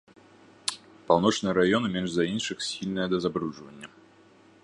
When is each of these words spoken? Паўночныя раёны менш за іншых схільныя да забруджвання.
Паўночныя 1.09 1.53
раёны 1.59 1.87
менш 1.97 2.11
за 2.15 2.23
іншых 2.33 2.57
схільныя 2.67 3.07
да 3.11 3.17
забруджвання. 3.27 3.87